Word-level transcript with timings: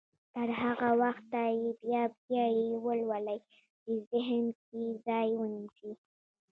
تر 0.33 0.49
هغه 0.61 0.89
وخته 1.01 1.39
يې 1.59 1.69
بيا 1.81 2.03
بيا 2.25 2.45
يې 2.59 2.69
ولولئ 2.85 3.39
چې 3.81 3.91
ذهن 4.11 4.43
کې 4.63 4.81
ځای 5.05 5.29
ونيسي. 5.39 5.91